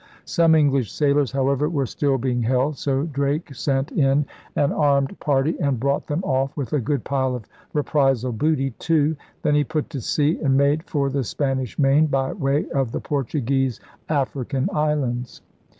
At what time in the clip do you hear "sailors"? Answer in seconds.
0.91-1.31